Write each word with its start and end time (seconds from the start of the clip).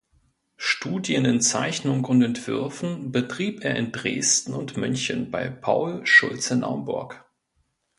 Studien 0.57 1.25
in 1.25 1.41
Zeichnung 1.41 2.05
und 2.05 2.23
Entwürfen 2.23 3.11
betrieb 3.11 3.63
er 3.63 3.75
in 3.75 3.91
Dresden 3.91 4.55
und 4.55 4.75
München 4.75 5.29
bei 5.29 5.47
Paul 5.47 6.03
Schulze-Naumburg. 6.07 7.23